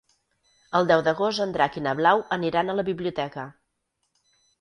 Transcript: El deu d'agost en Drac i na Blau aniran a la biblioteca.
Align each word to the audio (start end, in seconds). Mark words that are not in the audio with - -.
El 0.77 0.87
deu 0.91 1.01
d'agost 1.07 1.43
en 1.45 1.53
Drac 1.57 1.77
i 1.81 1.83
na 1.87 1.93
Blau 1.99 2.23
aniran 2.37 2.73
a 2.73 2.77
la 2.79 2.87
biblioteca. 2.89 3.45